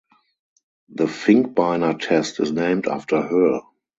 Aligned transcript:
The 0.89 1.05
Finkbeiner 1.05 1.99
test 1.99 2.39
is 2.39 2.51
named 2.51 2.87
after 2.87 3.21
her. 3.21 3.61